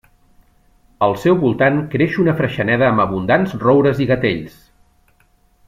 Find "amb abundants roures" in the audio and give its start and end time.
2.89-4.03